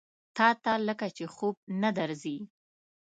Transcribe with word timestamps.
تاته 0.37 0.73
لکه 0.87 1.07
چې 1.15 1.25
خوب 1.33 1.55
نه 1.81 1.89
درځي؟ 1.97 2.37